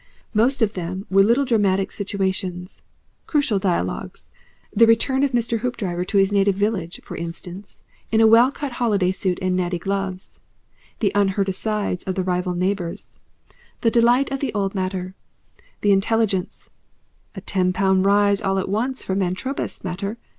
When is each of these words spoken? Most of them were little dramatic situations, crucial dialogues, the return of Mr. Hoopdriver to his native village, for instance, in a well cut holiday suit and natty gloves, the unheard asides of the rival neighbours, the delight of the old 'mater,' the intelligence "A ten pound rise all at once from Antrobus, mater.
Most 0.33 0.63
of 0.63 0.73
them 0.73 1.05
were 1.11 1.21
little 1.21 1.45
dramatic 1.45 1.91
situations, 1.91 2.81
crucial 3.27 3.59
dialogues, 3.59 4.31
the 4.75 4.87
return 4.87 5.21
of 5.21 5.31
Mr. 5.31 5.59
Hoopdriver 5.59 6.03
to 6.05 6.17
his 6.17 6.31
native 6.31 6.55
village, 6.55 6.99
for 7.03 7.15
instance, 7.15 7.83
in 8.11 8.19
a 8.19 8.25
well 8.25 8.51
cut 8.51 8.71
holiday 8.71 9.11
suit 9.11 9.37
and 9.43 9.55
natty 9.55 9.77
gloves, 9.77 10.41
the 11.01 11.11
unheard 11.13 11.49
asides 11.49 12.03
of 12.05 12.15
the 12.15 12.23
rival 12.23 12.55
neighbours, 12.55 13.09
the 13.81 13.91
delight 13.91 14.31
of 14.31 14.39
the 14.39 14.51
old 14.55 14.73
'mater,' 14.73 15.13
the 15.81 15.91
intelligence 15.91 16.71
"A 17.35 17.41
ten 17.41 17.71
pound 17.71 18.03
rise 18.03 18.41
all 18.41 18.57
at 18.57 18.69
once 18.69 19.03
from 19.03 19.21
Antrobus, 19.21 19.83
mater. 19.83 20.17